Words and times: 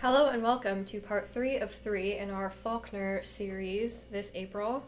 Hello 0.00 0.28
and 0.28 0.44
welcome 0.44 0.84
to 0.84 1.00
part 1.00 1.28
three 1.28 1.56
of 1.56 1.74
three 1.74 2.16
in 2.18 2.30
our 2.30 2.50
Faulkner 2.50 3.20
series 3.24 4.04
this 4.12 4.30
April 4.32 4.84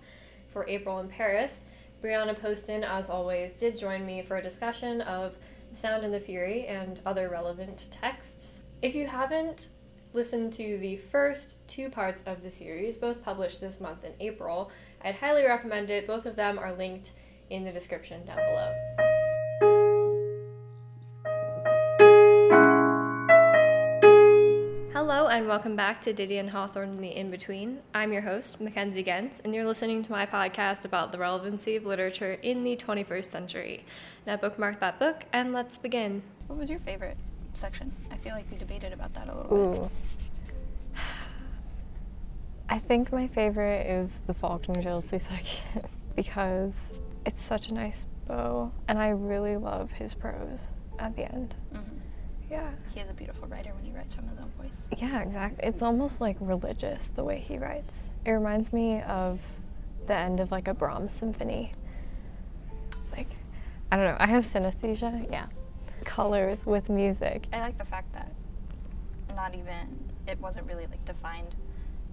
for 0.53 0.69
April 0.69 1.01
in 1.01 1.09
Paris. 1.09 1.65
Breanna 2.01 2.41
Poston, 2.41 2.85
as 2.85 3.11
always, 3.11 3.55
did 3.55 3.77
join 3.77 4.07
me 4.07 4.23
for 4.23 4.37
a 4.37 4.43
discussion 4.43 5.01
of 5.01 5.35
Sound 5.73 6.05
and 6.05 6.15
the 6.15 6.21
Fury 6.21 6.65
and 6.69 7.01
other 7.05 7.29
relevant 7.29 7.89
texts. 7.91 8.61
If 8.83 8.95
you 8.95 9.09
haven't 9.09 9.71
listened 10.13 10.53
to 10.53 10.79
the 10.79 10.99
first 10.99 11.57
two 11.67 11.91
parts 11.91 12.23
of 12.25 12.45
the 12.45 12.51
series, 12.53 12.97
both 12.97 13.21
published 13.21 13.61
this 13.61 13.81
month 13.81 14.05
in 14.05 14.13
April, 14.21 14.71
I'd 15.03 15.17
highly 15.17 15.43
recommend 15.43 15.91
it. 15.91 16.07
Both 16.07 16.25
of 16.25 16.37
them 16.37 16.57
are 16.57 16.73
linked 16.73 17.11
in 17.51 17.65
the 17.65 17.73
description 17.73 18.25
down 18.25 18.37
below. 18.37 19.10
And 25.31 25.47
welcome 25.47 25.77
back 25.77 26.03
to 26.03 26.13
Didion 26.13 26.49
Hawthorne 26.49 26.89
and 26.89 27.05
the 27.05 27.17
In 27.17 27.31
Between. 27.31 27.79
I'm 27.95 28.13
your 28.13 28.23
host, 28.23 28.61
Mackenzie 28.61 29.05
Gentz, 29.05 29.41
and 29.45 29.55
you're 29.55 29.65
listening 29.65 30.03
to 30.03 30.11
my 30.11 30.27
podcast 30.27 30.85
about 30.85 31.13
the 31.13 31.19
relevancy 31.19 31.77
of 31.77 31.87
literature 31.87 32.33
in 32.43 32.65
the 32.65 32.75
21st 32.75 33.27
century. 33.27 33.85
Now, 34.27 34.39
bookmark 34.39 34.81
that 34.81 34.99
book 34.99 35.23
and 35.33 35.53
let's 35.53 35.79
begin. 35.79 36.21
What 36.49 36.59
was 36.59 36.69
your 36.69 36.81
favorite 36.81 37.17
section? 37.55 37.93
I 38.11 38.17
feel 38.17 38.33
like 38.33 38.51
we 38.51 38.57
debated 38.59 38.93
about 38.93 39.15
that 39.15 39.29
a 39.29 39.37
little 39.37 39.91
bit. 40.95 41.01
I 42.69 42.79
think 42.81 43.13
my 43.13 43.29
favorite 43.29 43.87
is 43.87 44.23
the 44.23 44.35
Faulkner 44.35 44.83
Dilsey 44.83 45.21
section 45.21 45.83
because 46.17 46.93
it's 47.25 47.41
such 47.41 47.69
a 47.69 47.75
nice 47.75 48.05
bow, 48.27 48.73
and 48.89 48.99
I 48.99 49.11
really 49.11 49.57
love 49.57 49.93
his 49.93 50.13
prose 50.13 50.73
at 50.99 51.15
the 51.15 51.33
end. 51.33 51.55
Mhm. 51.73 51.90
Yeah. 52.51 52.71
He 52.93 53.01
is 53.01 53.09
a 53.09 53.15
beautiful 53.15 53.47
writer 53.49 53.73
when 53.75 53.85
he 53.85 53.93
writes 53.93 54.15
from 54.15 54.27
his 54.29 54.39
own 54.39 54.51
voice. 54.59 54.89
Yeah, 54.99 55.21
exactly. 55.21 55.67
It's 55.67 55.83
almost 55.83 56.21
like 56.21 56.37
religious 56.41 57.09
the 57.09 57.23
way 57.25 57.39
he 57.39 57.59
writes. 57.59 58.11
It 58.25 58.33
reminds 58.33 58.73
me 58.73 59.03
of 59.03 59.39
the 60.07 60.15
end 60.15 60.41
of 60.41 60.51
like 60.51 60.67
a 60.67 60.75
Brahms 60.75 61.13
symphony. 61.13 61.73
Like, 63.17 63.29
I 63.93 63.97
don't 63.97 64.07
know. 64.07 64.17
I 64.19 64.27
have 64.27 64.45
synesthesia. 64.45 65.31
Yeah. 65.31 65.47
Colors 66.05 66.67
with 66.67 66.89
music. 66.89 67.47
I 67.53 67.61
like 67.61 67.79
the 67.79 67.85
fact 67.85 68.13
that 68.13 68.33
not 69.37 69.55
even 69.55 69.99
it 70.27 70.41
wasn't 70.41 70.67
really 70.67 70.87
like 70.87 71.05
defined 71.05 71.57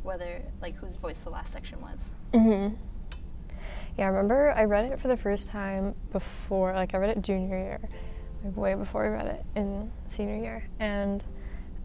whether 0.04 0.42
like 0.62 0.76
whose 0.76 0.96
voice 0.96 1.24
the 1.24 1.30
last 1.30 1.52
section 1.52 1.82
was. 1.82 2.12
hmm 2.34 2.70
Yeah, 3.98 4.06
I 4.06 4.08
remember 4.08 4.52
I 4.56 4.66
read 4.66 4.86
it 4.86 5.00
for 5.00 5.08
the 5.08 5.18
first 5.18 5.48
time 5.48 5.96
before, 6.12 6.74
like 6.74 6.94
I 6.94 6.98
read 6.98 7.10
it 7.18 7.22
junior 7.22 7.58
year, 7.58 7.80
like 8.44 8.58
way 8.58 8.76
before 8.76 9.06
I 9.06 9.10
read 9.10 9.28
it 9.28 9.46
in 9.56 9.92
senior 10.10 10.38
year, 10.38 10.68
and 10.80 11.24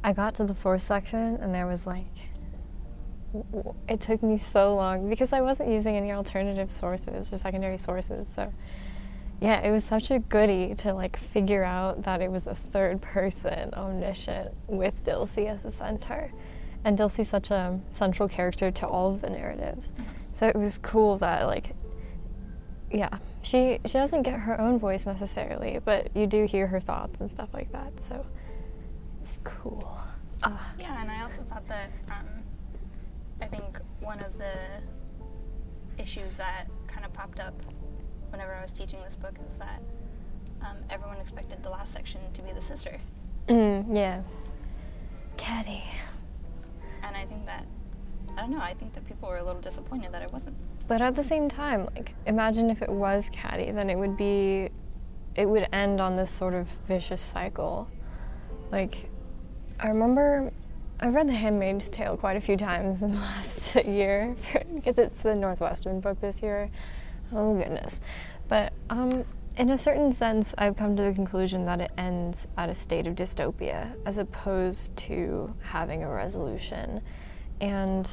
I 0.05 0.13
got 0.13 0.35
to 0.37 0.45
the 0.45 0.55
fourth 0.55 0.83
section 0.83 1.37
and 1.37 1.57
I 1.57 1.65
was 1.65 1.87
like, 1.87 2.07
it 3.89 4.01
took 4.01 4.23
me 4.23 4.37
so 4.37 4.75
long 4.75 5.09
because 5.09 5.33
I 5.33 5.41
wasn't 5.41 5.71
using 5.71 5.97
any 5.97 6.13
alternative 6.13 6.71
sources 6.71 7.33
or 7.33 7.39
secondary 7.39 7.79
sources, 7.79 8.29
so 8.29 8.53
yeah, 9.43 9.61
it 9.61 9.73
was 9.73 9.83
such 9.83 10.13
a 10.13 10.21
goodie 10.21 10.73
to 10.77 10.95
like 10.95 11.17
figure 11.17 11.65
out 11.65 12.05
that 12.05 12.23
it 12.23 12.31
was 12.31 12.47
a 12.47 12.55
third 12.55 13.03
person 13.03 13.75
omniscient 13.75 14.55
with 14.69 15.03
Dilsey 15.03 15.49
as 15.49 15.65
the 15.65 15.71
center. 15.71 16.33
And 16.85 16.97
Dilsey's 16.97 17.29
such 17.29 17.51
a 17.51 17.79
central 17.91 18.29
character 18.29 18.71
to 18.71 18.87
all 18.87 19.13
of 19.13 19.21
the 19.21 19.31
narratives. 19.31 19.91
Mm-hmm. 19.91 20.13
So 20.35 20.47
it 20.47 20.55
was 20.55 20.79
cool 20.79 21.19
that 21.19 21.47
like 21.47 21.75
yeah, 22.93 23.19
she 23.43 23.79
she 23.87 23.95
doesn't 23.95 24.23
get 24.23 24.39
her 24.41 24.61
own 24.61 24.79
voice 24.79 25.07
necessarily, 25.07 25.79
but 25.85 26.15
you 26.15 26.27
do 26.27 26.45
hear 26.45 26.67
her 26.67 26.81
thoughts 26.81 27.21
and 27.21 27.31
stuff 27.31 27.49
like 27.53 27.71
that. 27.73 28.01
So 28.01 28.25
it's 29.21 29.39
cool. 29.45 29.99
Ah, 30.43 30.73
Yeah, 30.79 31.01
and 31.01 31.11
I 31.11 31.23
also 31.23 31.43
thought 31.43 31.67
that 31.69 31.91
um, 32.11 32.27
I 33.41 33.47
think 33.47 33.81
one 34.01 34.21
of 34.21 34.37
the 34.39 34.83
issues 35.99 36.37
that 36.37 36.67
kind 36.87 37.05
of 37.05 37.13
popped 37.13 37.39
up 37.41 37.55
whenever 38.31 38.55
I 38.55 38.63
was 38.63 38.73
teaching 38.73 38.99
this 39.05 39.15
book 39.15 39.35
is 39.49 39.57
that 39.59 39.81
um, 40.63 40.79
everyone 40.91 41.19
expected 41.19 41.63
the 41.63 41.71
last 41.71 41.93
section 41.93 42.21
to 42.35 42.43
be 42.43 42.53
the 42.53 42.63
sister, 42.63 42.99
mm, 43.49 43.85
yeah. 43.95 44.23
Caddy. 45.37 45.83
and 47.03 47.17
I 47.17 47.25
think 47.25 47.47
that 47.47 47.67
I 48.37 48.41
don't 48.41 48.51
know. 48.51 48.61
I 48.61 48.75
think 48.75 48.93
that 48.95 49.05
people 49.05 49.29
were 49.29 49.39
a 49.39 49.45
little 49.45 49.61
disappointed 49.61 50.13
that 50.13 50.23
it 50.23 50.33
wasn't. 50.33 50.57
But 50.89 51.01
at 51.01 51.15
the 51.15 51.23
same 51.23 51.49
time, 51.49 51.89
like 51.95 52.15
imagine 52.27 52.71
if 52.71 52.83
it 52.83 52.89
was 52.89 53.31
Caddy, 53.33 53.71
then 53.71 53.89
it 53.89 53.97
would 53.97 54.17
be 54.17 54.71
it 55.35 55.47
would 55.47 55.67
end 55.73 56.01
on 56.01 56.17
this 56.17 56.31
sort 56.31 56.55
of 56.55 56.69
vicious 56.87 57.21
cycle. 57.21 57.89
Like 58.71 59.09
I 59.81 59.89
remember 59.89 60.53
I 61.01 61.09
read 61.09 61.29
The 61.29 61.33
Handmaid's 61.33 61.89
Tale 61.89 62.17
quite 62.17 62.37
a 62.37 62.41
few 62.41 62.57
times 62.57 63.03
in 63.03 63.13
the 63.13 63.19
last 63.21 63.75
year 63.85 64.37
because 64.75 64.99
it's 64.99 65.23
the 65.23 65.35
Northwestern 65.35 66.01
book 66.01 66.21
this 66.21 66.43
year. 66.43 66.71
Oh 67.33 67.55
goodness. 67.55 68.01
But 68.49 68.73
um 68.91 69.25
in 69.57 69.71
a 69.71 69.77
certain 69.79 70.13
sense, 70.15 70.55
I've 70.57 70.77
come 70.77 70.97
to 70.97 71.03
the 71.03 71.13
conclusion 71.13 71.67
that 71.67 71.81
it 71.81 71.91
ends 71.99 72.49
at 72.57 72.71
a 72.71 72.75
state 72.75 73.07
of 73.07 73.15
dystopia 73.15 73.95
as 74.07 74.17
opposed 74.17 74.97
to 74.97 75.55
having 75.61 76.03
a 76.03 76.09
resolution. 76.09 77.03
And 77.61 78.09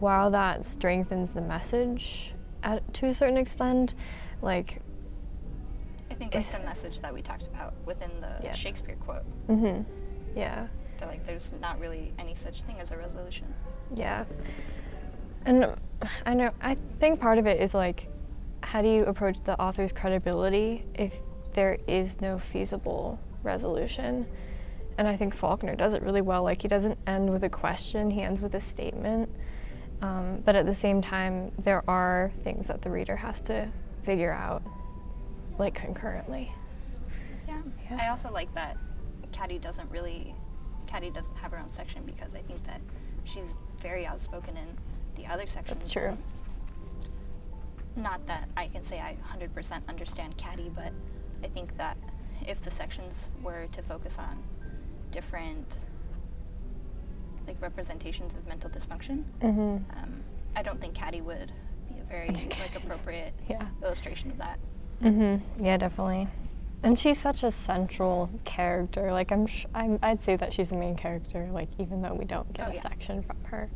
while 0.00 0.30
that 0.30 0.64
strengthens 0.64 1.30
the 1.30 1.40
message 1.40 2.34
at, 2.62 2.92
to 2.94 3.06
a 3.06 3.14
certain 3.14 3.36
extent, 3.36 3.94
like, 4.42 4.80
I 6.10 6.14
think 6.14 6.32
that's 6.32 6.48
It's- 6.48 6.58
the 6.60 6.66
message 6.66 7.00
that 7.00 7.12
we 7.14 7.22
talked 7.22 7.46
about 7.46 7.74
within 7.86 8.10
the 8.20 8.40
Yeah. 8.42 8.52
Shakespeare 8.52 8.96
quote. 8.96 9.22
hmm 9.46 9.82
yeah, 10.34 10.66
That 10.98 11.08
like 11.08 11.24
there's 11.26 11.52
not 11.60 11.78
really 11.80 12.12
any 12.18 12.34
such 12.34 12.62
thing 12.62 12.78
as 12.80 12.90
a 12.90 12.96
resolution. 12.96 13.52
yeah. 13.94 14.24
And 15.46 15.74
I 16.26 16.34
know, 16.34 16.50
I 16.60 16.76
think 16.98 17.20
part 17.20 17.38
of 17.38 17.46
it 17.46 17.60
is 17.60 17.74
like, 17.74 18.08
how 18.62 18.82
do 18.82 18.88
you 18.88 19.04
approach 19.06 19.36
the 19.44 19.58
author's 19.60 19.92
credibility 19.92 20.84
if 20.94 21.14
there 21.52 21.78
is 21.86 22.20
no 22.20 22.38
feasible 22.38 23.18
resolution? 23.42 24.26
And 24.98 25.08
I 25.08 25.16
think 25.16 25.34
Faulkner 25.34 25.74
does 25.74 25.94
it 25.94 26.02
really 26.02 26.20
well. 26.20 26.42
Like, 26.42 26.60
he 26.60 26.68
doesn't 26.68 26.98
end 27.06 27.30
with 27.30 27.42
a 27.44 27.48
question, 27.48 28.10
he 28.10 28.20
ends 28.22 28.42
with 28.42 28.54
a 28.54 28.60
statement. 28.60 29.30
Um, 30.02 30.42
but 30.44 30.54
at 30.54 30.66
the 30.66 30.74
same 30.74 31.02
time, 31.02 31.52
there 31.58 31.82
are 31.88 32.32
things 32.42 32.68
that 32.68 32.82
the 32.82 32.90
reader 32.90 33.16
has 33.16 33.40
to 33.42 33.68
figure 34.02 34.32
out, 34.32 34.62
like 35.58 35.74
concurrently. 35.74 36.50
Yeah. 37.46 37.60
Yeah. 37.90 37.98
I 38.00 38.08
also 38.08 38.30
like 38.30 38.52
that 38.54 38.76
Caddy 39.32 39.58
doesn't 39.58 39.90
really 39.90 40.34
Caddy 40.86 41.10
doesn't 41.10 41.36
have 41.36 41.52
her 41.52 41.58
own 41.58 41.68
section 41.68 42.02
because 42.04 42.34
I 42.34 42.40
think 42.40 42.64
that 42.64 42.80
she's 43.24 43.54
very 43.80 44.06
outspoken 44.06 44.56
in 44.56 44.66
the 45.14 45.30
other 45.30 45.46
sections. 45.46 45.80
That's 45.80 45.92
true. 45.92 46.16
Not 47.96 48.26
that 48.26 48.48
I 48.56 48.66
can 48.68 48.84
say 48.84 48.98
I 48.98 49.16
100% 49.36 49.88
understand 49.88 50.36
Caddy, 50.36 50.70
but 50.74 50.92
I 51.44 51.48
think 51.48 51.76
that 51.76 51.96
if 52.46 52.60
the 52.60 52.70
sections 52.70 53.30
were 53.42 53.66
to 53.72 53.82
focus 53.82 54.18
on 54.18 54.42
different 55.10 55.78
like 57.50 57.60
representations 57.60 58.34
of 58.34 58.46
mental 58.46 58.70
dysfunction, 58.70 59.24
Mm-hmm. 59.42 59.98
um, 59.98 60.22
I 60.56 60.62
don't 60.62 60.80
think 60.80 60.94
Caddy 60.94 61.20
would 61.20 61.50
be 61.88 61.98
a 62.00 62.04
very 62.04 62.28
like 62.30 62.76
appropriate 62.76 63.32
Yeah. 63.48 63.66
illustration 63.82 64.30
of 64.30 64.38
that. 64.38 64.58
Mm-hmm. 65.02 65.64
Yeah, 65.64 65.76
definitely. 65.76 66.28
And 66.84 66.96
she's 66.98 67.18
such 67.18 67.42
a 67.42 67.50
central 67.50 68.30
character. 68.44 69.10
Like 69.12 69.32
I'm, 69.32 69.46
sh- 69.48 69.66
I'm, 69.74 69.98
I'd 70.02 70.22
say 70.22 70.36
that 70.36 70.52
she's 70.52 70.70
the 70.70 70.76
main 70.76 70.94
character. 70.96 71.48
Like 71.52 71.68
even 71.78 72.02
though 72.02 72.14
we 72.14 72.24
don't 72.24 72.50
get 72.52 72.68
Oh, 72.68 72.70
a 72.70 72.74
yeah. 72.74 72.80
section 72.80 73.22
from 73.22 73.36
her, 73.44 73.68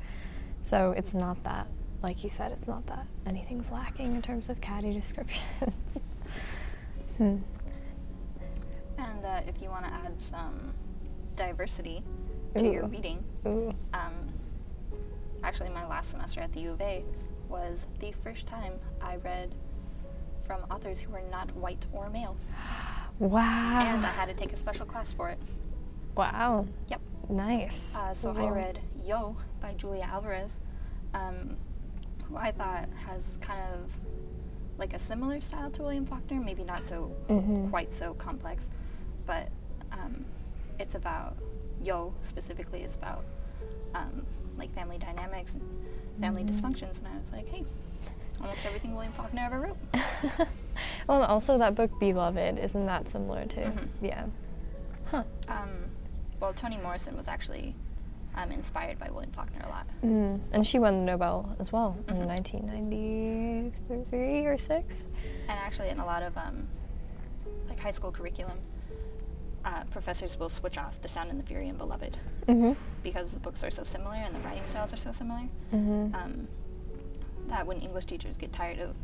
so 0.61 0.93
it's 0.97 1.15
not 1.15 1.43
that. 1.45 1.67
Like 2.03 2.23
you 2.23 2.31
said, 2.31 2.53
it's 2.53 2.69
not 2.69 2.87
that 2.87 3.07
anything's 3.27 3.71
lacking 3.73 4.15
in 4.15 4.23
terms 4.23 4.49
of 4.51 4.61
Caddy 4.61 4.93
descriptions. 4.93 5.43
hmm. 7.19 7.37
And 8.99 9.25
uh, 9.25 9.41
if 9.49 9.61
you 9.61 9.69
want 9.69 9.85
to 9.87 9.91
add 9.93 10.21
some 10.21 10.73
diversity 11.37 12.03
to 12.59 12.71
your 12.73 12.87
reading, 12.87 13.23
Ooh. 13.47 13.75
um, 13.95 14.13
actually, 15.43 15.71
my 15.71 15.87
last 15.87 16.11
semester 16.11 16.41
at 16.41 16.53
the 16.53 16.61
U 16.61 16.73
of 16.73 16.81
A 16.81 17.05
was 17.49 17.87
the 18.01 18.13
first 18.23 18.47
time 18.47 18.73
I 19.03 19.17
read 19.17 19.55
from 20.47 20.61
authors 20.71 21.01
who 21.01 21.13
were 21.13 21.23
not 21.31 21.55
white 21.57 21.87
or 21.93 22.11
male, 22.11 22.37
Wow. 23.19 23.81
and 23.81 24.05
I 24.05 24.11
had 24.11 24.29
to 24.29 24.35
take 24.35 24.53
a 24.53 24.57
special 24.57 24.87
class 24.87 25.13
for 25.13 25.31
it. 25.31 25.39
wow. 26.17 26.67
Yep. 26.89 27.01
Nice. 27.31 27.95
Uh, 27.97 28.13
so 28.15 28.35
I 28.37 28.49
read 28.51 28.79
Yo 29.07 29.35
by 29.61 29.73
Julia 29.75 30.03
Alvarez, 30.05 30.61
um, 31.15 31.57
who 32.25 32.37
I 32.37 32.51
thought 32.53 32.87
has 33.07 33.37
kind 33.41 33.61
of 33.73 33.91
like 34.77 34.93
a 34.93 34.99
similar 34.99 35.41
style 35.41 35.71
to 35.71 35.83
William 35.83 36.05
Faulkner, 36.05 36.41
maybe 36.41 36.65
not 36.65 36.81
so 36.81 37.11
Mhm. 37.31 37.71
quite 37.71 37.93
so 37.95 38.13
complex, 38.15 38.69
but 39.25 39.49
um, 39.93 40.25
it's 40.79 40.97
about 40.97 41.37
Yo 41.85 42.13
specifically 42.23 42.83
is 42.83 42.95
about 42.95 43.25
um, 43.95 44.25
like 44.57 44.73
family 44.75 44.97
dynamics 44.99 45.53
and 45.53 45.63
family 46.21 46.43
Mm-hmm. 46.45 46.67
dysfunctions, 46.67 46.99
and 46.99 47.09
I 47.09 47.19
was 47.19 47.33
like, 47.33 47.49
hey, 47.49 47.65
almost 48.41 48.65
everything 48.67 48.95
William 48.95 49.13
Faulkner 49.13 49.43
ever 49.45 49.61
wrote. 49.61 49.77
well, 51.09 51.23
also 51.23 51.59
that 51.59 51.75
book 51.75 51.91
Beloved 52.01 52.59
isn't 52.59 52.87
that 52.87 53.11
similar 53.11 53.45
to? 53.47 53.61
Mhm. 53.61 53.89
Yeah. 54.01 54.27
Huh. 55.07 55.25
Um, 55.49 55.71
well, 56.41 56.53
Toni 56.53 56.77
Morrison 56.79 57.17
was 57.17 57.29
actually 57.29 57.75
um, 58.37 58.51
inspired 58.51 58.99
by 58.99 59.09
William 59.11 59.31
Faulkner 59.33 59.61
a 59.65 59.69
lot. 59.69 59.87
Mm. 60.03 60.41
And 60.53 60.67
she 60.67 60.79
won 60.79 61.01
the 61.01 61.05
Nobel 61.13 61.55
as 61.59 61.73
well 61.73 61.97
mm-hmm. 62.07 62.23
in 62.23 62.29
1993 62.29 64.47
or 64.47 64.59
six. 64.59 64.97
And 65.49 65.59
actually, 65.59 65.89
in 65.91 65.99
a 65.99 66.07
lot 66.07 66.23
of 66.23 66.37
um, 66.37 66.67
like 67.69 67.79
high 67.79 67.91
school 67.93 68.11
curriculum, 68.11 68.59
uh, 69.65 69.85
professors 69.91 70.39
will 70.39 70.51
switch 70.51 70.79
off 70.79 71.01
The 71.01 71.09
Sound 71.09 71.31
and 71.31 71.41
the 71.41 71.45
Fury 71.45 71.69
and 71.69 71.79
Beloved 71.79 72.17
mm-hmm. 72.47 72.73
because 73.03 73.33
the 73.33 73.41
books 73.41 73.63
are 73.65 73.71
so 73.71 73.83
similar 73.83 74.15
and 74.15 74.35
the 74.35 74.41
writing 74.41 74.65
styles 74.67 74.93
are 74.93 74.99
so 74.99 75.13
similar. 75.13 75.43
Mm-hmm. 75.73 76.15
Um, 76.15 76.49
that 77.49 77.67
when 77.67 77.79
English 77.81 78.07
teachers 78.07 78.37
get 78.37 78.53
tired 78.53 78.79
of 78.79 78.95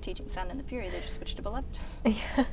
teaching 0.00 0.28
Sound 0.28 0.50
and 0.50 0.58
the 0.58 0.64
Fury, 0.64 0.88
they 0.88 1.00
just 1.00 1.14
switch 1.14 1.34
to 1.34 1.42
Beloved. 1.42 1.68
Yeah. 2.04 2.44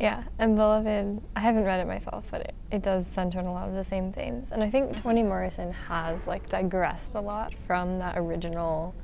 yeah, 0.00 0.22
and 0.38 0.56
Beloved, 0.56 1.20
I 1.36 1.40
haven't 1.40 1.64
read 1.64 1.80
it 1.80 1.86
myself, 1.86 2.26
but 2.30 2.40
it, 2.42 2.54
it 2.70 2.82
does 2.82 3.06
center 3.06 3.38
on 3.38 3.46
a 3.46 3.52
lot 3.52 3.68
of 3.68 3.74
the 3.74 3.84
same 3.84 4.12
themes. 4.12 4.50
And 4.50 4.62
I 4.62 4.68
think 4.68 4.90
mm-hmm. 4.90 5.00
Toni 5.00 5.22
Morrison 5.22 5.72
has 5.72 6.26
like 6.26 6.48
digressed 6.48 7.14
a 7.14 7.20
lot 7.20 7.54
from 7.66 7.98
that 8.00 8.18
original 8.18 8.94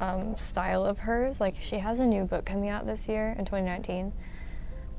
um, 0.00 0.36
style 0.36 0.84
of 0.84 0.98
hers. 0.98 1.40
Like 1.40 1.56
she 1.60 1.78
has 1.78 2.00
a 2.00 2.06
new 2.06 2.24
book 2.24 2.44
coming 2.44 2.70
out 2.70 2.86
this 2.86 3.08
year 3.08 3.34
in 3.38 3.44
2019. 3.44 4.12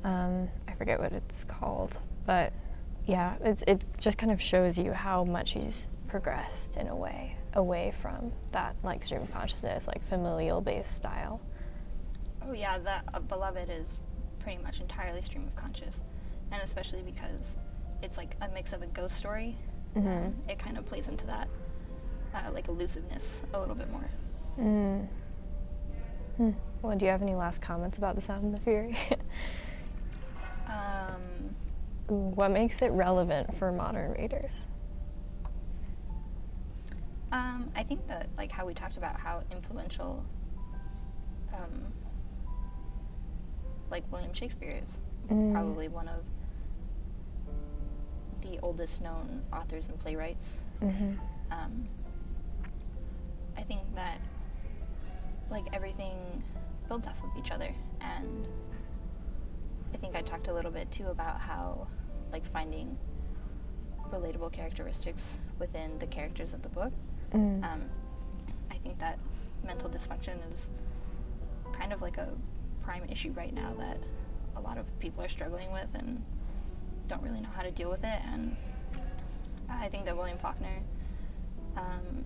Um, 0.04 0.48
forget 0.78 0.98
what 1.00 1.12
it's 1.12 1.44
called, 1.44 1.98
but 2.24 2.52
yeah, 3.06 3.36
it's, 3.42 3.62
it 3.66 3.84
just 3.98 4.16
kind 4.16 4.32
of 4.32 4.40
shows 4.40 4.78
you 4.78 4.92
how 4.92 5.24
much 5.24 5.52
he's 5.52 5.88
progressed 6.06 6.76
in 6.76 6.88
a 6.88 6.96
way 6.96 7.36
away 7.54 7.92
from 8.00 8.30
that 8.52 8.76
like 8.82 9.02
stream 9.02 9.22
of 9.22 9.30
consciousness, 9.30 9.86
like 9.86 10.06
familial 10.08 10.60
based 10.60 10.94
style. 10.94 11.40
Oh 12.46 12.52
yeah, 12.52 12.78
the 12.78 13.02
uh, 13.14 13.20
beloved 13.20 13.68
is 13.68 13.98
pretty 14.38 14.62
much 14.62 14.80
entirely 14.80 15.22
stream 15.22 15.44
of 15.44 15.56
conscious, 15.56 16.00
and 16.52 16.62
especially 16.62 17.02
because 17.02 17.56
it's 18.02 18.16
like 18.16 18.36
a 18.42 18.48
mix 18.50 18.72
of 18.72 18.82
a 18.82 18.86
ghost 18.86 19.16
story. 19.16 19.56
Mm-hmm. 19.96 20.08
Um, 20.08 20.34
it 20.48 20.58
kind 20.58 20.78
of 20.78 20.84
plays 20.84 21.08
into 21.08 21.26
that 21.26 21.48
uh, 22.34 22.50
like 22.52 22.68
elusiveness 22.68 23.42
a 23.52 23.60
little 23.60 23.74
bit 23.74 23.90
more. 23.90 24.08
Mm. 24.58 25.08
Hmm. 26.36 26.50
Well, 26.82 26.96
do 26.96 27.04
you 27.04 27.10
have 27.10 27.22
any 27.22 27.34
last 27.34 27.60
comments 27.60 27.98
about 27.98 28.14
the 28.14 28.20
Sound 28.20 28.44
and 28.44 28.54
the 28.54 28.60
Fury? 28.60 28.96
what 32.08 32.50
makes 32.50 32.82
it 32.82 32.88
relevant 32.88 33.54
for 33.56 33.70
modern 33.70 34.12
readers? 34.12 34.66
Um, 37.30 37.70
I 37.76 37.82
think 37.82 38.06
that 38.08 38.28
like 38.38 38.50
how 38.50 38.66
we 38.66 38.72
talked 38.72 38.96
about 38.96 39.20
how 39.20 39.42
influential, 39.52 40.24
um, 41.52 41.92
like 43.90 44.04
William 44.10 44.32
Shakespeare 44.32 44.80
is 44.84 44.96
mm. 45.30 45.52
probably 45.52 45.88
one 45.88 46.08
of 46.08 46.24
the 48.40 48.58
oldest 48.60 49.02
known 49.02 49.42
authors 49.52 49.88
and 49.88 49.98
playwrights. 49.98 50.56
Mm-hmm. 50.82 51.14
Um, 51.50 51.84
I 53.56 53.62
think 53.62 53.82
that 53.94 54.20
like 55.50 55.64
everything 55.74 56.42
builds 56.88 57.06
off 57.06 57.22
of 57.22 57.30
each 57.38 57.50
other, 57.50 57.74
and 58.00 58.48
I 59.92 59.98
think 59.98 60.16
I 60.16 60.22
talked 60.22 60.48
a 60.48 60.54
little 60.54 60.70
bit 60.70 60.90
too 60.90 61.08
about 61.08 61.40
how 61.40 61.86
like 62.32 62.44
finding 62.44 62.96
relatable 64.10 64.52
characteristics 64.52 65.38
within 65.58 65.98
the 65.98 66.06
characters 66.06 66.54
of 66.54 66.62
the 66.62 66.68
book 66.68 66.92
Mm. 67.32 67.64
Um, 67.64 67.82
I 68.70 68.74
think 68.74 68.98
that 68.98 69.18
mental 69.64 69.90
dysfunction 69.90 70.36
is 70.52 70.70
kind 71.72 71.92
of 71.92 72.00
like 72.00 72.16
a 72.16 72.28
prime 72.82 73.04
issue 73.08 73.32
right 73.32 73.52
now 73.52 73.74
that 73.78 73.98
a 74.56 74.60
lot 74.60 74.78
of 74.78 74.98
people 74.98 75.22
are 75.22 75.28
struggling 75.28 75.70
with 75.72 75.88
and 75.94 76.22
don't 77.06 77.22
really 77.22 77.40
know 77.40 77.50
how 77.50 77.62
to 77.62 77.70
deal 77.70 77.90
with 77.90 78.04
it. 78.04 78.20
And 78.32 78.56
I 79.68 79.88
think 79.88 80.04
that 80.06 80.16
William 80.16 80.38
Faulkner 80.38 80.82
um, 81.76 82.24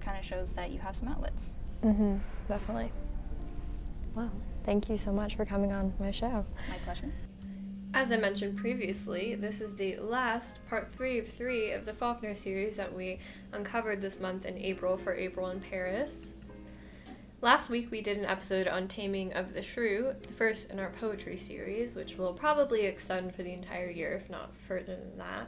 kind 0.00 0.18
of 0.18 0.24
shows 0.24 0.52
that 0.54 0.70
you 0.70 0.78
have 0.80 0.96
some 0.96 1.08
outlets. 1.08 1.50
Mm-hmm, 1.84 2.16
definitely. 2.48 2.92
Wow. 4.14 4.30
Thank 4.64 4.88
you 4.88 4.96
so 4.96 5.12
much 5.12 5.36
for 5.36 5.44
coming 5.44 5.72
on 5.72 5.92
my 5.98 6.10
show. 6.10 6.44
My 6.68 6.78
pleasure. 6.84 7.12
As 7.94 8.10
I 8.10 8.16
mentioned 8.16 8.56
previously, 8.58 9.36
this 9.36 9.60
is 9.60 9.76
the 9.76 9.96
last 9.98 10.58
part 10.68 10.92
three 10.92 11.20
of 11.20 11.28
three 11.28 11.70
of 11.70 11.84
the 11.84 11.92
Faulkner 11.92 12.34
series 12.34 12.74
that 12.76 12.92
we 12.92 13.20
uncovered 13.52 14.02
this 14.02 14.18
month 14.18 14.46
in 14.46 14.58
April 14.58 14.96
for 14.96 15.14
April 15.14 15.50
in 15.50 15.60
Paris. 15.60 16.34
Last 17.40 17.70
week 17.70 17.92
we 17.92 18.00
did 18.00 18.18
an 18.18 18.24
episode 18.24 18.66
on 18.66 18.88
Taming 18.88 19.32
of 19.34 19.54
the 19.54 19.62
Shrew, 19.62 20.12
the 20.20 20.32
first 20.32 20.70
in 20.70 20.80
our 20.80 20.90
poetry 20.90 21.36
series, 21.36 21.94
which 21.94 22.16
will 22.16 22.32
probably 22.32 22.80
extend 22.80 23.32
for 23.32 23.44
the 23.44 23.52
entire 23.52 23.90
year, 23.90 24.20
if 24.20 24.28
not 24.28 24.50
further 24.66 24.96
than 24.96 25.16
that. 25.18 25.46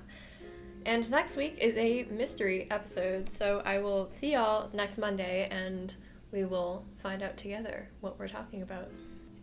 And 0.86 1.10
next 1.10 1.34
week 1.34 1.58
is 1.60 1.76
a 1.76 2.04
mystery 2.04 2.68
episode, 2.70 3.32
so 3.32 3.60
I 3.64 3.80
will 3.80 4.08
see 4.08 4.34
y'all 4.34 4.70
next 4.72 4.98
Monday 4.98 5.48
and 5.50 5.92
we 6.30 6.44
will 6.44 6.84
find 7.02 7.24
out 7.24 7.36
together 7.36 7.88
what 8.02 8.20
we're 8.20 8.28
talking 8.28 8.62
about. 8.62 8.88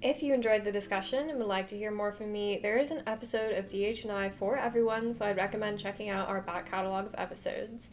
If 0.03 0.21
you 0.21 0.33
enjoyed 0.33 0.65
the 0.65 0.71
discussion 0.73 1.29
and 1.29 1.39
would 1.39 1.47
like 1.47 1.69
to 1.69 1.77
hear 1.77 1.89
more 1.89 2.11
from 2.11 2.33
me, 2.33 2.59
there 2.61 2.77
is 2.77 2.91
an 2.91 3.03
episode 3.07 3.53
of 3.53 3.69
DH&I 3.69 4.31
for 4.31 4.57
everyone, 4.57 5.13
so 5.13 5.25
I'd 5.25 5.38
recommend 5.38 5.79
checking 5.79 6.09
out 6.09 6.27
our 6.27 6.41
back 6.41 6.69
catalog 6.69 7.05
of 7.05 7.15
episodes. 7.17 7.89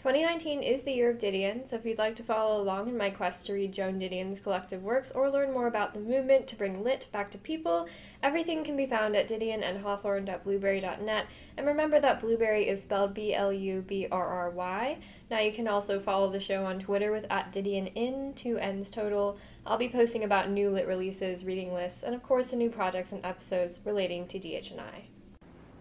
2019 0.00 0.62
is 0.62 0.80
the 0.80 0.92
year 0.92 1.10
of 1.10 1.18
Didion, 1.18 1.68
so 1.68 1.76
if 1.76 1.84
you'd 1.84 1.98
like 1.98 2.16
to 2.16 2.22
follow 2.22 2.62
along 2.62 2.88
in 2.88 2.96
my 2.96 3.10
quest 3.10 3.44
to 3.44 3.52
read 3.52 3.70
Joan 3.70 4.00
Didion's 4.00 4.40
collective 4.40 4.82
works 4.82 5.10
or 5.10 5.28
learn 5.28 5.52
more 5.52 5.66
about 5.66 5.92
the 5.92 6.00
movement 6.00 6.46
to 6.46 6.56
bring 6.56 6.82
lit 6.82 7.06
back 7.12 7.30
to 7.32 7.36
people, 7.36 7.86
everything 8.22 8.64
can 8.64 8.78
be 8.78 8.86
found 8.86 9.14
at 9.14 9.28
didionandhawthorne.blubrry.net. 9.28 11.26
And 11.58 11.66
remember 11.66 12.00
that 12.00 12.18
blueberry 12.18 12.66
is 12.66 12.82
spelled 12.82 13.12
B 13.12 13.34
L 13.34 13.52
U 13.52 13.82
B 13.82 14.08
R 14.10 14.26
R 14.26 14.48
Y. 14.48 14.96
Now 15.30 15.40
you 15.40 15.52
can 15.52 15.68
also 15.68 16.00
follow 16.00 16.30
the 16.30 16.40
show 16.40 16.64
on 16.64 16.78
Twitter 16.78 17.12
with 17.12 17.26
at 17.28 17.52
DidionIn, 17.52 18.34
two 18.34 18.56
N's 18.56 18.88
total. 18.88 19.36
I'll 19.66 19.76
be 19.76 19.90
posting 19.90 20.24
about 20.24 20.48
new 20.48 20.70
lit 20.70 20.86
releases, 20.86 21.44
reading 21.44 21.74
lists, 21.74 22.04
and 22.04 22.14
of 22.14 22.22
course 22.22 22.46
the 22.46 22.56
new 22.56 22.70
projects 22.70 23.12
and 23.12 23.22
episodes 23.22 23.80
relating 23.84 24.26
to 24.28 24.38
DH&I. 24.38 25.08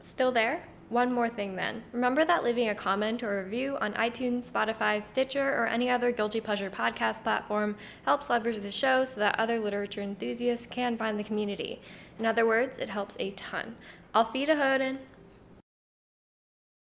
Still 0.02 0.34
there? 0.34 0.68
One 0.90 1.14
more 1.14 1.30
thing 1.30 1.56
then. 1.56 1.84
Remember 1.92 2.26
that 2.26 2.44
leaving 2.44 2.70
a 2.70 2.74
comment 2.74 3.22
or 3.22 3.44
review 3.44 3.78
on 3.80 3.94
iTunes, 3.94 4.50
Spotify, 4.50 5.04
Stitcher, 5.04 5.54
or 5.54 5.68
any 5.68 5.88
other 5.88 6.12
Guilty 6.12 6.42
Pleasure 6.42 6.72
podcast 6.72 7.22
platform 7.22 7.76
helps 8.06 8.28
leverage 8.28 8.60
the 8.60 8.72
show 8.72 9.06
so 9.06 9.20
that 9.20 9.38
other 9.38 9.60
literature 9.60 10.02
enthusiasts 10.02 10.66
can 10.66 10.98
find 10.98 11.20
the 11.20 11.24
community. 11.24 11.80
In 12.18 12.26
other 12.26 12.44
words, 12.48 12.80
it 12.80 12.90
helps 12.90 13.16
a 13.20 13.30
ton. 13.32 13.76
Auf 14.16 14.34
Wiederhören! 14.34 14.98